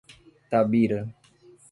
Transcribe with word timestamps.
Tabira 0.49 0.97